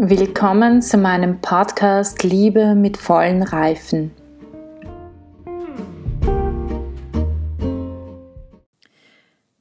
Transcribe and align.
Willkommen 0.00 0.80
zu 0.80 0.96
meinem 0.96 1.40
Podcast 1.40 2.22
Liebe 2.22 2.76
mit 2.76 2.96
vollen 2.96 3.42
Reifen. 3.42 4.12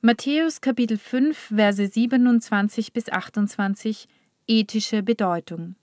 Matthäus 0.02 0.62
Kapitel 0.62 1.00
5, 1.00 1.36
Verse 1.36 1.88
27 1.88 2.94
bis 2.94 3.10
28 3.10 4.08
Ethische 4.46 5.02
Bedeutung. 5.02 5.74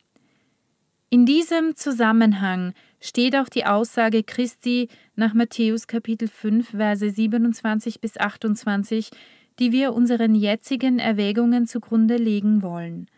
In 1.10 1.26
diesem 1.26 1.74
Zusammenhang 1.74 2.74
steht 3.00 3.34
auch 3.34 3.48
die 3.48 3.66
Aussage 3.66 4.22
Christi 4.22 4.88
nach 5.16 5.34
Matthäus 5.34 5.88
Kapitel 5.88 6.28
5, 6.28 6.70
Verse 6.70 7.10
27 7.10 8.00
bis 8.00 8.16
28, 8.18 9.10
die 9.58 9.72
wir 9.72 9.92
unseren 9.94 10.36
jetzigen 10.36 11.00
Erwägungen 11.00 11.66
zugrunde 11.66 12.18
legen 12.18 12.62
wollen. 12.62 13.08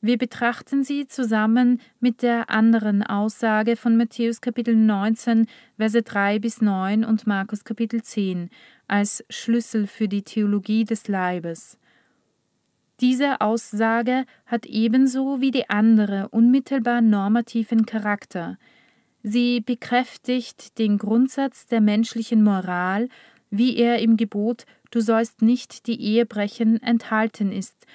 Wir 0.00 0.16
betrachten 0.16 0.84
sie 0.84 1.08
zusammen 1.08 1.80
mit 1.98 2.22
der 2.22 2.50
anderen 2.50 3.02
Aussage 3.02 3.74
von 3.74 3.96
Matthäus 3.96 4.40
Kapitel 4.40 4.76
19, 4.76 5.48
Verse 5.76 6.00
3 6.00 6.38
bis 6.38 6.60
9 6.60 7.04
und 7.04 7.26
Markus 7.26 7.64
Kapitel 7.64 8.00
10 8.00 8.48
als 8.86 9.24
Schlüssel 9.28 9.88
für 9.88 10.06
die 10.06 10.22
Theologie 10.22 10.84
des 10.84 11.08
Leibes. 11.08 11.78
Diese 13.00 13.40
Aussage 13.40 14.24
hat 14.46 14.66
ebenso 14.66 15.40
wie 15.40 15.50
die 15.50 15.68
andere 15.68 16.28
unmittelbar 16.28 17.00
normativen 17.00 17.84
Charakter. 17.84 18.56
Sie 19.24 19.60
bekräftigt 19.60 20.78
den 20.78 20.98
Grundsatz 20.98 21.66
der 21.66 21.80
menschlichen 21.80 22.44
Moral, 22.44 23.08
wie 23.50 23.76
er 23.76 23.98
im 23.98 24.16
Gebot 24.16 24.64
Du 24.90 25.00
sollst 25.00 25.42
nicht 25.42 25.86
die 25.86 26.00
Ehe 26.00 26.24
brechen 26.24 26.82
enthalten 26.82 27.52
ist 27.52 27.86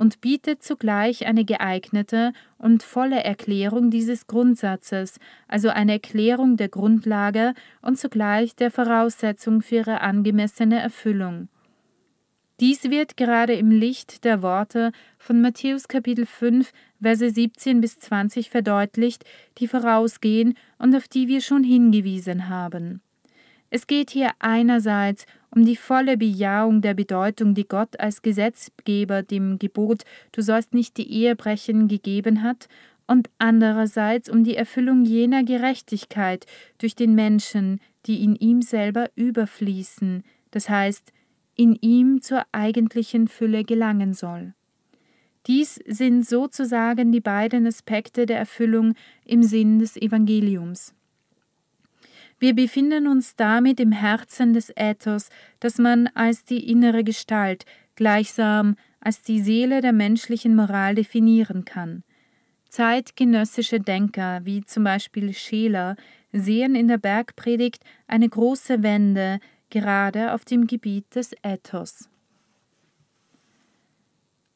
und 0.00 0.22
bietet 0.22 0.62
zugleich 0.62 1.26
eine 1.26 1.44
geeignete 1.44 2.32
und 2.56 2.82
volle 2.82 3.22
Erklärung 3.22 3.90
dieses 3.90 4.26
Grundsatzes, 4.26 5.20
also 5.46 5.68
eine 5.68 5.92
Erklärung 5.92 6.56
der 6.56 6.70
Grundlage 6.70 7.52
und 7.82 7.98
zugleich 7.98 8.56
der 8.56 8.70
Voraussetzung 8.70 9.60
für 9.60 9.74
ihre 9.74 10.00
angemessene 10.00 10.80
Erfüllung. 10.80 11.48
Dies 12.60 12.84
wird 12.84 13.18
gerade 13.18 13.52
im 13.52 13.70
Licht 13.70 14.24
der 14.24 14.40
Worte 14.40 14.92
von 15.18 15.42
Matthäus 15.42 15.86
Kapitel 15.86 16.24
5, 16.24 16.72
Verse 17.02 17.28
17 17.28 17.82
bis 17.82 17.98
20 17.98 18.48
verdeutlicht, 18.48 19.24
die 19.58 19.68
vorausgehen 19.68 20.56
und 20.78 20.96
auf 20.96 21.08
die 21.08 21.28
wir 21.28 21.42
schon 21.42 21.62
hingewiesen 21.62 22.48
haben. 22.48 23.02
Es 23.68 23.86
geht 23.86 24.10
hier 24.10 24.30
einerseits 24.38 25.26
um 25.54 25.64
die 25.64 25.76
volle 25.76 26.16
Bejahung 26.16 26.80
der 26.80 26.94
Bedeutung, 26.94 27.54
die 27.54 27.66
Gott 27.66 27.98
als 27.98 28.22
Gesetzgeber 28.22 29.22
dem 29.22 29.58
Gebot 29.58 30.04
Du 30.32 30.42
sollst 30.42 30.74
nicht 30.74 30.96
die 30.96 31.10
Ehe 31.12 31.36
brechen 31.36 31.88
gegeben 31.88 32.42
hat, 32.42 32.68
und 33.10 33.28
andererseits 33.38 34.30
um 34.30 34.44
die 34.44 34.54
Erfüllung 34.54 35.04
jener 35.04 35.42
Gerechtigkeit 35.42 36.46
durch 36.78 36.94
den 36.94 37.16
Menschen, 37.16 37.80
die 38.06 38.22
in 38.22 38.36
ihm 38.36 38.62
selber 38.62 39.10
überfließen, 39.16 40.22
das 40.52 40.68
heißt, 40.68 41.12
in 41.56 41.74
ihm 41.80 42.22
zur 42.22 42.44
eigentlichen 42.52 43.26
Fülle 43.26 43.64
gelangen 43.64 44.14
soll. 44.14 44.54
Dies 45.48 45.80
sind 45.86 46.24
sozusagen 46.24 47.10
die 47.10 47.20
beiden 47.20 47.66
Aspekte 47.66 48.26
der 48.26 48.38
Erfüllung 48.38 48.94
im 49.24 49.42
Sinn 49.42 49.80
des 49.80 49.96
Evangeliums. 49.96 50.94
Wir 52.40 52.54
befinden 52.54 53.06
uns 53.06 53.36
damit 53.36 53.78
im 53.80 53.92
Herzen 53.92 54.54
des 54.54 54.72
Ethos, 54.74 55.28
das 55.60 55.76
man 55.76 56.08
als 56.14 56.42
die 56.42 56.70
innere 56.70 57.04
Gestalt, 57.04 57.66
gleichsam 57.96 58.76
als 58.98 59.20
die 59.20 59.40
Seele 59.40 59.82
der 59.82 59.92
menschlichen 59.92 60.56
Moral 60.56 60.94
definieren 60.94 61.66
kann. 61.66 62.02
Zeitgenössische 62.70 63.78
Denker, 63.78 64.40
wie 64.44 64.64
zum 64.64 64.84
Beispiel 64.84 65.34
Scheler, 65.34 65.96
sehen 66.32 66.74
in 66.74 66.88
der 66.88 66.98
Bergpredigt 66.98 67.84
eine 68.06 68.28
große 68.28 68.82
Wende 68.82 69.38
gerade 69.68 70.32
auf 70.32 70.46
dem 70.46 70.66
Gebiet 70.66 71.14
des 71.14 71.32
Ethos. 71.42 72.08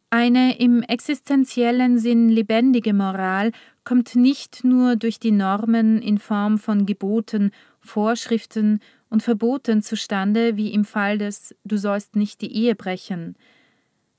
Eine 0.09 0.59
im 0.59 0.83
existenziellen 0.83 1.99
Sinn 1.99 2.29
lebendige 2.29 2.95
Moral 2.95 3.51
kommt 3.83 4.15
nicht 4.15 4.63
nur 4.63 4.97
durch 4.97 5.19
die 5.19 5.33
Normen 5.33 6.01
in 6.01 6.19
Form 6.19 6.59
von 6.59 6.87
Geboten 6.87 7.51
Vorschriften 7.85 8.81
und 9.11 9.23
Verboten 9.23 9.83
zustande, 9.83 10.57
wie 10.57 10.73
im 10.73 10.85
Fall 10.85 11.19
des 11.19 11.55
Du 11.65 11.77
sollst 11.77 12.17
nicht 12.17 12.41
die 12.41 12.53
Ehe 12.53 12.75
brechen. 12.75 13.37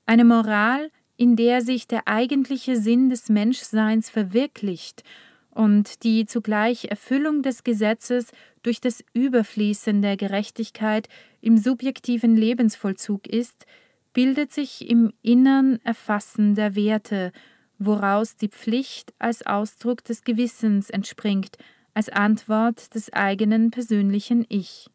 Eine 0.06 0.24
Moral, 0.24 0.90
in 1.16 1.36
der 1.36 1.60
sich 1.60 1.88
der 1.88 2.06
eigentliche 2.06 2.76
Sinn 2.76 3.10
des 3.10 3.28
Menschseins 3.28 4.08
verwirklicht 4.08 5.02
und 5.50 6.04
die 6.04 6.26
zugleich 6.26 6.86
Erfüllung 6.86 7.42
des 7.42 7.64
Gesetzes 7.64 8.30
durch 8.62 8.80
das 8.80 9.02
Überfließen 9.14 10.00
der 10.00 10.16
Gerechtigkeit 10.16 11.08
im 11.40 11.58
subjektiven 11.58 12.36
Lebensvollzug 12.36 13.26
ist, 13.26 13.66
bildet 14.12 14.52
sich 14.52 14.88
im 14.88 15.12
innern 15.22 15.78
Erfassen 15.82 16.54
der 16.54 16.76
Werte, 16.76 17.32
woraus 17.78 18.36
die 18.36 18.48
Pflicht 18.48 19.12
als 19.18 19.44
Ausdruck 19.44 20.04
des 20.04 20.22
Gewissens 20.22 20.88
entspringt 20.88 21.58
als 21.96 22.10
Antwort 22.10 22.94
des 22.94 23.10
eigenen 23.14 23.70
persönlichen 23.70 24.44
Ich. 24.50 24.90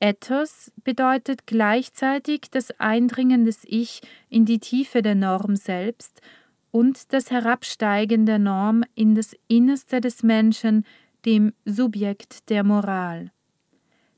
Ethos 0.00 0.72
bedeutet 0.84 1.46
gleichzeitig 1.46 2.46
das 2.50 2.70
Eindringen 2.80 3.44
des 3.44 3.64
Ich 3.66 4.00
in 4.30 4.46
die 4.46 4.58
Tiefe 4.58 5.02
der 5.02 5.14
Norm 5.14 5.56
selbst 5.56 6.22
und 6.70 7.12
das 7.12 7.30
Herabsteigen 7.30 8.24
der 8.24 8.38
Norm 8.38 8.84
in 8.94 9.14
das 9.14 9.36
Innerste 9.48 10.00
des 10.00 10.22
Menschen, 10.22 10.86
dem 11.26 11.52
Subjekt 11.66 12.48
der 12.48 12.64
Moral. 12.64 13.30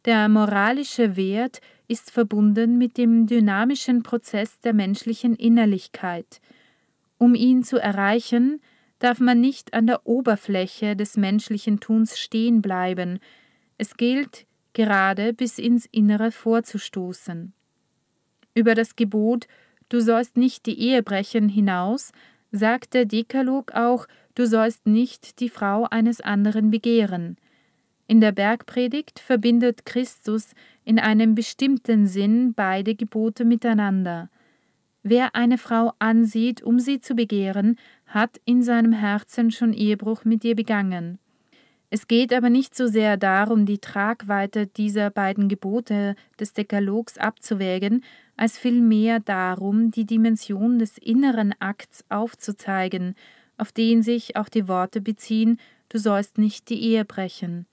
Der 0.04 0.28
moralische 0.28 1.16
Wert 1.16 1.60
ist 1.88 2.12
verbunden 2.12 2.78
mit 2.78 2.96
dem 2.96 3.26
dynamischen 3.26 4.04
Prozess 4.04 4.60
der 4.60 4.74
menschlichen 4.74 5.34
Innerlichkeit. 5.34 6.40
Um 7.18 7.34
ihn 7.34 7.64
zu 7.64 7.78
erreichen, 7.78 8.60
darf 9.02 9.20
man 9.20 9.40
nicht 9.40 9.74
an 9.74 9.86
der 9.86 10.06
Oberfläche 10.06 10.96
des 10.96 11.16
menschlichen 11.16 11.80
Tuns 11.80 12.18
stehen 12.18 12.62
bleiben, 12.62 13.18
es 13.78 13.96
gilt, 13.96 14.46
gerade 14.74 15.32
bis 15.32 15.58
ins 15.58 15.86
Innere 15.86 16.30
vorzustoßen. 16.30 17.52
Über 18.54 18.74
das 18.74 18.96
Gebot 18.96 19.46
Du 19.92 20.00
sollst 20.00 20.38
nicht 20.38 20.64
die 20.64 20.80
Ehe 20.80 21.02
brechen 21.02 21.50
hinaus, 21.50 22.12
sagt 22.50 22.94
der 22.94 23.04
Dekalog 23.04 23.72
auch, 23.72 24.06
du 24.34 24.46
sollst 24.46 24.86
nicht 24.86 25.38
die 25.38 25.50
Frau 25.50 25.86
eines 25.90 26.22
anderen 26.22 26.70
begehren. 26.70 27.36
In 28.06 28.22
der 28.22 28.32
Bergpredigt 28.32 29.18
verbindet 29.18 29.84
Christus 29.84 30.54
in 30.86 30.98
einem 30.98 31.34
bestimmten 31.34 32.06
Sinn 32.06 32.54
beide 32.54 32.94
Gebote 32.94 33.44
miteinander. 33.44 34.30
Wer 35.02 35.34
eine 35.34 35.58
Frau 35.58 35.92
ansieht, 35.98 36.62
um 36.62 36.78
sie 36.78 37.00
zu 37.00 37.14
begehren, 37.14 37.76
hat 38.06 38.40
in 38.44 38.62
seinem 38.62 38.92
Herzen 38.92 39.50
schon 39.50 39.72
Ehebruch 39.72 40.24
mit 40.24 40.44
ihr 40.44 40.54
begangen. 40.54 41.18
Es 41.90 42.06
geht 42.08 42.32
aber 42.32 42.48
nicht 42.48 42.74
so 42.74 42.86
sehr 42.86 43.18
darum, 43.18 43.66
die 43.66 43.78
Tragweite 43.78 44.66
dieser 44.66 45.10
beiden 45.10 45.48
Gebote 45.48 46.14
des 46.40 46.54
Dekalogs 46.54 47.18
abzuwägen, 47.18 48.02
als 48.36 48.56
vielmehr 48.56 49.20
darum, 49.20 49.90
die 49.90 50.06
Dimension 50.06 50.78
des 50.78 50.96
inneren 50.96 51.52
Akts 51.58 52.04
aufzuzeigen, 52.08 53.14
auf 53.58 53.72
den 53.72 54.02
sich 54.02 54.36
auch 54.36 54.48
die 54.48 54.68
Worte 54.68 55.00
beziehen, 55.00 55.58
du 55.90 55.98
sollst 55.98 56.38
nicht 56.38 56.70
die 56.70 56.80
Ehe 56.82 57.04
brechen. 57.04 57.66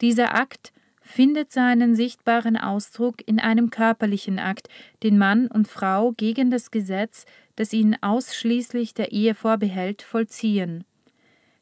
Dieser 0.00 0.34
Akt 0.34 0.72
findet 1.02 1.52
seinen 1.52 1.94
sichtbaren 1.94 2.56
Ausdruck 2.56 3.16
in 3.26 3.40
einem 3.40 3.70
körperlichen 3.70 4.38
Akt, 4.38 4.68
den 5.02 5.18
Mann 5.18 5.48
und 5.48 5.68
Frau 5.68 6.12
gegen 6.12 6.50
das 6.50 6.70
Gesetz, 6.70 7.26
das 7.56 7.72
ihnen 7.72 7.96
ausschließlich 8.00 8.94
der 8.94 9.12
Ehe 9.12 9.34
vorbehält, 9.34 10.02
vollziehen. 10.02 10.84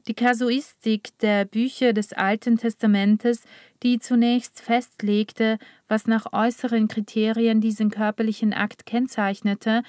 Die 0.07 0.15
Kasuistik 0.15 1.19
der 1.21 1.45
Bücher 1.45 1.93
des 1.93 2.13
Alten 2.13 2.57
Testamentes, 2.57 3.45
die 3.83 3.99
zunächst 3.99 4.61
festlegte, 4.61 5.59
was 5.89 6.07
nach 6.07 6.33
äußeren 6.33 6.89
Kriterien 6.89 7.61
diesen 7.61 7.91
körperlichen 7.91 8.53
Akt 8.53 8.87
kennzeichnete 8.87 9.83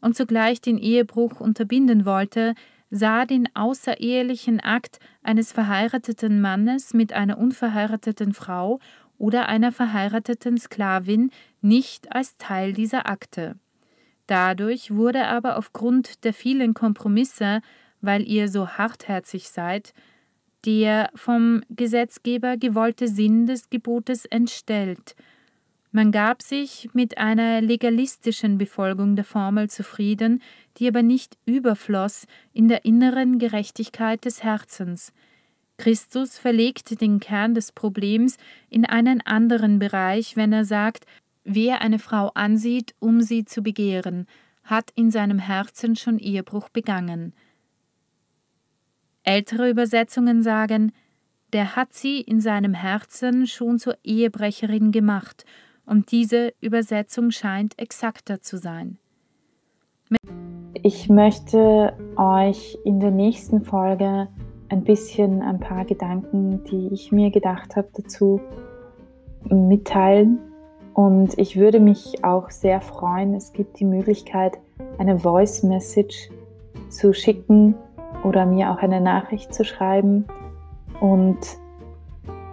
und 0.00 0.16
zugleich 0.16 0.60
den 0.60 0.78
Ehebruch 0.78 1.40
unterbinden 1.40 2.04
wollte, 2.04 2.54
sah 2.96 3.26
den 3.26 3.48
außerehelichen 3.54 4.60
Akt 4.60 4.98
eines 5.22 5.52
verheirateten 5.52 6.40
Mannes 6.40 6.94
mit 6.94 7.12
einer 7.12 7.38
unverheirateten 7.38 8.32
Frau 8.32 8.80
oder 9.18 9.48
einer 9.48 9.72
verheirateten 9.72 10.58
Sklavin 10.58 11.30
nicht 11.60 12.12
als 12.12 12.36
Teil 12.36 12.72
dieser 12.72 13.08
Akte. 13.08 13.56
Dadurch 14.26 14.90
wurde 14.90 15.26
aber 15.26 15.56
aufgrund 15.56 16.24
der 16.24 16.32
vielen 16.32 16.74
Kompromisse, 16.74 17.60
weil 18.00 18.26
ihr 18.26 18.48
so 18.48 18.68
hartherzig 18.68 19.48
seid, 19.48 19.94
der 20.64 21.10
vom 21.14 21.62
Gesetzgeber 21.70 22.56
gewollte 22.56 23.08
Sinn 23.08 23.46
des 23.46 23.70
Gebotes 23.70 24.24
entstellt. 24.24 25.14
Man 25.96 26.12
gab 26.12 26.42
sich 26.42 26.90
mit 26.92 27.16
einer 27.16 27.62
legalistischen 27.62 28.58
Befolgung 28.58 29.16
der 29.16 29.24
Formel 29.24 29.70
zufrieden, 29.70 30.42
die 30.76 30.88
aber 30.88 31.00
nicht 31.00 31.38
überfloss 31.46 32.26
in 32.52 32.68
der 32.68 32.84
inneren 32.84 33.38
Gerechtigkeit 33.38 34.26
des 34.26 34.42
Herzens. 34.42 35.14
Christus 35.78 36.36
verlegt 36.36 37.00
den 37.00 37.18
Kern 37.18 37.54
des 37.54 37.72
Problems 37.72 38.36
in 38.68 38.84
einen 38.84 39.22
anderen 39.22 39.78
Bereich, 39.78 40.36
wenn 40.36 40.52
er 40.52 40.66
sagt, 40.66 41.06
wer 41.44 41.80
eine 41.80 41.98
Frau 41.98 42.30
ansieht, 42.34 42.94
um 42.98 43.22
sie 43.22 43.46
zu 43.46 43.62
begehren, 43.62 44.26
hat 44.64 44.90
in 44.96 45.10
seinem 45.10 45.38
Herzen 45.38 45.96
schon 45.96 46.18
Ehebruch 46.18 46.68
begangen. 46.68 47.32
Ältere 49.22 49.70
Übersetzungen 49.70 50.42
sagen, 50.42 50.92
der 51.54 51.74
hat 51.74 51.94
sie 51.94 52.20
in 52.20 52.42
seinem 52.42 52.74
Herzen 52.74 53.46
schon 53.46 53.78
zur 53.78 53.96
Ehebrecherin 54.04 54.92
gemacht, 54.92 55.46
und 55.86 56.10
diese 56.10 56.52
Übersetzung 56.60 57.30
scheint 57.30 57.78
exakter 57.78 58.40
zu 58.40 58.58
sein. 58.58 58.98
Ich 60.82 61.08
möchte 61.08 61.94
euch 62.16 62.78
in 62.84 63.00
der 63.00 63.10
nächsten 63.10 63.62
Folge 63.62 64.28
ein 64.68 64.84
bisschen 64.84 65.42
ein 65.42 65.58
paar 65.58 65.84
Gedanken, 65.84 66.62
die 66.64 66.88
ich 66.92 67.12
mir 67.12 67.30
gedacht 67.30 67.76
habe, 67.76 67.88
dazu 67.94 68.40
mitteilen. 69.48 70.38
Und 70.94 71.38
ich 71.38 71.56
würde 71.56 71.80
mich 71.80 72.24
auch 72.24 72.50
sehr 72.50 72.80
freuen, 72.80 73.34
es 73.34 73.52
gibt 73.52 73.80
die 73.80 73.84
Möglichkeit, 73.84 74.58
eine 74.98 75.18
Voice 75.18 75.62
Message 75.62 76.30
zu 76.88 77.12
schicken 77.12 77.74
oder 78.24 78.46
mir 78.46 78.70
auch 78.70 78.78
eine 78.78 79.00
Nachricht 79.00 79.52
zu 79.54 79.64
schreiben 79.64 80.24
und 81.00 81.38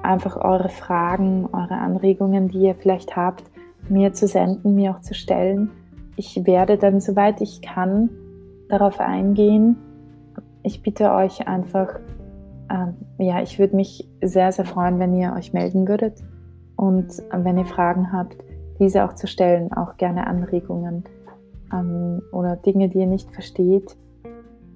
einfach 0.04 0.38
eure 0.38 0.70
Fragen, 0.70 1.48
eure 1.52 1.76
Anregungen, 1.76 2.50
die 2.50 2.60
ihr 2.60 2.76
vielleicht 2.76 3.16
habt, 3.16 3.44
mir 3.90 4.14
zu 4.14 4.28
senden, 4.28 4.76
mir 4.76 4.92
auch 4.92 5.02
zu 5.02 5.14
stellen. 5.14 5.72
Ich 6.16 6.46
werde 6.46 6.78
dann, 6.78 7.00
soweit 7.00 7.42
ich 7.42 7.62
kann, 7.62 8.10
darauf 8.70 9.00
eingehen. 9.00 9.78
Ich 10.62 10.82
bitte 10.82 11.12
euch 11.12 11.48
einfach, 11.48 12.00
äh, 12.70 13.24
ja, 13.24 13.42
ich 13.42 13.60
würde 13.60 13.76
mich 13.76 14.08
sehr, 14.22 14.52
sehr 14.52 14.66
freuen, 14.66 15.00
wenn 15.00 15.14
ihr 15.16 15.34
euch 15.36 15.54
melden 15.54 15.88
würdet 15.88 16.24
und 16.76 17.20
äh, 17.20 17.44
wenn 17.44 17.58
ihr 17.58 17.66
Fragen 17.66 18.12
habt, 18.12 18.38
diese 18.80 19.04
auch 19.06 19.14
zu 19.14 19.28
stellen, 19.28 19.74
auch 19.74 19.98
gerne 19.98 20.28
Anregungen 20.28 21.04
ähm, 21.72 22.22
oder 22.32 22.56
Dinge, 22.56 22.90
die 22.90 23.00
ihr 23.00 23.08
nicht 23.08 23.32
versteht. 23.32 23.96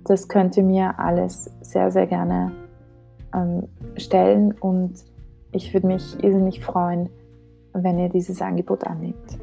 Das 0.03 0.27
könnt 0.27 0.56
ihr 0.57 0.63
mir 0.63 1.00
alles 1.00 1.51
sehr, 1.62 1.91
sehr 1.91 2.07
gerne 2.07 2.51
ähm, 3.33 3.63
stellen 3.97 4.53
und 4.53 4.94
ich 5.51 5.73
würde 5.73 5.88
mich 5.88 6.23
irrsinnig 6.23 6.63
freuen, 6.63 7.09
wenn 7.73 7.99
ihr 7.99 8.09
dieses 8.09 8.41
Angebot 8.41 8.83
annimmt. 8.83 9.38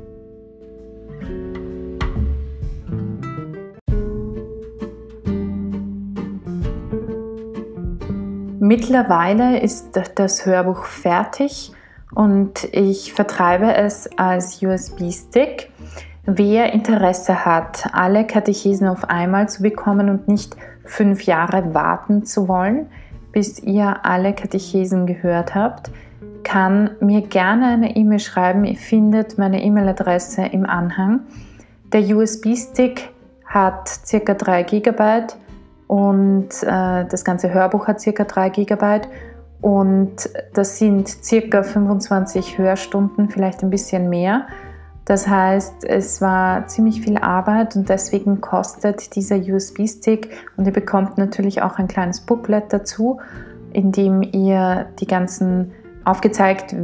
Mittlerweile 8.61 9.61
ist 9.61 10.01
das 10.15 10.47
Hörbuch 10.47 10.85
fertig 10.85 11.73
und 12.15 12.65
ich 12.73 13.13
vertreibe 13.13 13.75
es 13.75 14.09
als 14.17 14.63
USB-Stick. 14.63 15.71
Wer 16.25 16.73
Interesse 16.73 17.45
hat, 17.45 17.91
alle 17.93 18.27
Katechesen 18.27 18.89
auf 18.89 19.05
einmal 19.05 19.51
zu 19.51 19.63
bekommen 19.63 20.09
und 20.09 20.29
nicht 20.29 20.57
fünf 20.85 21.25
Jahre 21.25 21.75
warten 21.75 22.25
zu 22.25 22.49
wollen, 22.49 22.87
bis 23.35 23.59
ihr 23.59 24.07
alle 24.07 24.33
Katechesen 24.33 25.07
gehört 25.07 25.57
habt, 25.57 25.91
kann 26.45 26.91
mir 27.01 27.23
gerne 27.23 27.67
eine 27.67 27.97
E-Mail 27.97 28.21
schreiben. 28.21 28.65
Ihr 28.65 28.77
findet 28.77 29.39
meine 29.39 29.61
E-Mail-Adresse 29.61 30.43
im 30.47 30.65
Anhang. 30.65 31.21
Der 31.93 32.03
USB-Stick 32.03 33.11
hat 33.45 33.91
ca. 34.09 34.35
3 34.35 34.63
GB 34.63 35.35
und 35.89 36.49
äh, 36.63 37.05
das 37.07 37.25
ganze 37.25 37.53
Hörbuch 37.53 37.89
hat 37.89 38.05
ca. 38.05 38.25
3 38.25 38.49
GB 38.51 39.01
und 39.61 40.31
das 40.53 40.79
sind 40.79 41.17
ca. 41.29 41.63
25 41.65 42.57
Hörstunden, 42.57 43.29
vielleicht 43.31 43.65
ein 43.65 43.71
bisschen 43.71 44.09
mehr. 44.09 44.47
Das 45.05 45.29
heißt, 45.29 45.85
es 45.85 46.23
war 46.23 46.67
ziemlich 46.67 47.03
viel 47.03 47.19
Arbeit 47.19 47.77
und 47.77 47.89
deswegen 47.89 48.41
kostet 48.41 49.15
dieser 49.17 49.37
USB-Stick 49.37 50.31
und 50.57 50.67
ihr 50.67 50.73
bekommt 50.73 51.19
natürlich 51.19 51.61
auch 51.61 51.79
ein 51.79 51.89
kleines 51.89 52.23
Booklet 52.23 52.73
dazu, 52.73 53.21
in 53.73 53.93
dem 53.93 54.23
ihr 54.23 54.87
die 54.99 55.07
ganzen 55.07 55.73
aufgezeigt 56.05 56.75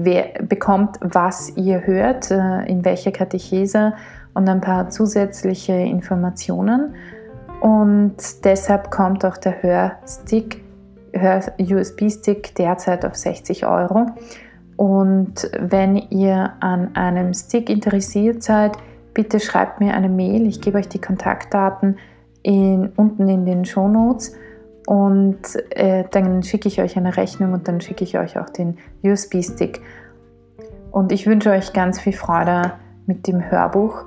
bekommt, 0.48 0.96
was 1.00 1.56
ihr 1.56 1.86
hört, 1.86 2.30
äh, 2.30 2.64
in 2.66 2.84
welcher 2.84 3.12
Katechese 3.12 3.94
und 4.34 4.48
ein 4.48 4.60
paar 4.60 4.90
zusätzliche 4.90 5.72
Informationen. 5.72 6.94
Und 7.60 8.16
deshalb 8.44 8.90
kommt 8.90 9.24
auch 9.24 9.36
der 9.36 9.62
Hörstick, 9.62 10.64
Hör-USB-Stick 11.12 12.54
derzeit 12.54 13.04
auf 13.04 13.14
60 13.14 13.66
Euro. 13.66 14.06
Und 14.80 15.50
wenn 15.58 15.96
ihr 16.08 16.54
an 16.60 16.96
einem 16.96 17.34
Stick 17.34 17.68
interessiert 17.68 18.42
seid, 18.42 18.78
bitte 19.12 19.38
schreibt 19.38 19.78
mir 19.78 19.92
eine 19.92 20.08
Mail. 20.08 20.46
Ich 20.46 20.62
gebe 20.62 20.78
euch 20.78 20.88
die 20.88 21.02
Kontaktdaten 21.02 21.98
in, 22.42 22.90
unten 22.96 23.28
in 23.28 23.44
den 23.44 23.66
Show 23.66 23.88
Notes 23.88 24.34
und 24.86 25.40
äh, 25.76 26.04
dann 26.10 26.42
schicke 26.42 26.66
ich 26.66 26.80
euch 26.80 26.96
eine 26.96 27.14
Rechnung 27.18 27.52
und 27.52 27.68
dann 27.68 27.82
schicke 27.82 28.04
ich 28.04 28.18
euch 28.18 28.38
auch 28.38 28.48
den 28.48 28.78
USB-Stick. 29.02 29.82
Und 30.90 31.12
ich 31.12 31.26
wünsche 31.26 31.50
euch 31.50 31.74
ganz 31.74 32.00
viel 32.00 32.14
Freude 32.14 32.72
mit 33.04 33.26
dem 33.26 33.50
Hörbuch. 33.50 34.06